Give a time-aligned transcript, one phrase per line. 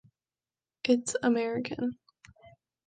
[0.83, 1.95] It’s American.